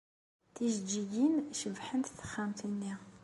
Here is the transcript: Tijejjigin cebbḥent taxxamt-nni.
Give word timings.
Tijejjigin 0.53 1.35
cebbḥent 1.59 2.13
taxxamt-nni. 2.17 2.93